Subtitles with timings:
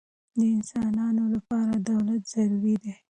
[0.39, 2.95] د انسانانو له پاره دولت ضروري دئ.